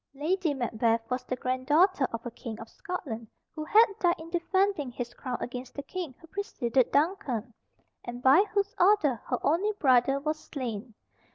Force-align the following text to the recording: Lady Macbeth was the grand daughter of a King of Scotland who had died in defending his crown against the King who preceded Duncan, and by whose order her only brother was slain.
Lady 0.15 0.51
Macbeth 0.55 1.07
was 1.11 1.23
the 1.25 1.35
grand 1.35 1.67
daughter 1.67 2.07
of 2.11 2.25
a 2.25 2.31
King 2.31 2.59
of 2.59 2.67
Scotland 2.67 3.27
who 3.53 3.63
had 3.65 3.85
died 3.99 4.15
in 4.17 4.31
defending 4.31 4.89
his 4.89 5.13
crown 5.13 5.37
against 5.39 5.75
the 5.75 5.83
King 5.83 6.15
who 6.19 6.25
preceded 6.25 6.91
Duncan, 6.91 7.53
and 8.03 8.23
by 8.23 8.43
whose 8.51 8.73
order 8.79 9.21
her 9.27 9.37
only 9.45 9.73
brother 9.73 10.19
was 10.19 10.39
slain. 10.39 10.95